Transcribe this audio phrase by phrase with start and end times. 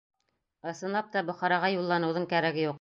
[0.71, 2.69] Ысынлап та Бохараға юлланыуҙың кәрәге юҡ.